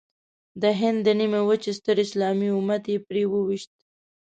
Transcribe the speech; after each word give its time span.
د 0.61 0.63
هند 0.79 0.99
د 1.05 1.09
نیمې 1.19 1.41
وچې 1.47 1.71
ستر 1.79 1.95
اسلامي 2.05 2.49
امت 2.57 2.83
یې 2.91 2.97
پرې 3.07 3.23
وويشت. 3.31 3.71